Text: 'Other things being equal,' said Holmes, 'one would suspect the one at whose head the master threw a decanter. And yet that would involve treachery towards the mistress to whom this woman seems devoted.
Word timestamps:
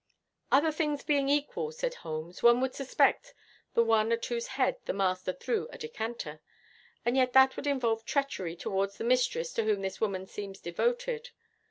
'Other 0.51 0.71
things 0.71 1.03
being 1.03 1.29
equal,' 1.29 1.71
said 1.71 1.93
Holmes, 1.93 2.41
'one 2.41 2.59
would 2.59 2.73
suspect 2.73 3.35
the 3.75 3.83
one 3.83 4.11
at 4.11 4.25
whose 4.25 4.47
head 4.57 4.77
the 4.85 4.93
master 4.93 5.31
threw 5.31 5.67
a 5.69 5.77
decanter. 5.77 6.41
And 7.05 7.15
yet 7.15 7.33
that 7.33 7.55
would 7.55 7.67
involve 7.67 8.03
treachery 8.03 8.55
towards 8.55 8.97
the 8.97 9.03
mistress 9.03 9.53
to 9.53 9.63
whom 9.63 9.83
this 9.83 10.01
woman 10.01 10.25
seems 10.25 10.59
devoted. 10.59 11.29